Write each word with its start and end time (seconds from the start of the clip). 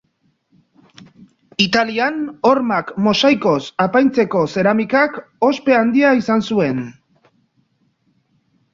Italian 1.65 2.17
hormak 2.51 2.89
mosaikoz 3.09 3.61
apaintzeko 3.87 4.43
zeramikak 4.57 5.23
ospe 5.53 5.79
handia 5.85 6.19
izan 6.25 6.47
zuen 6.53 6.85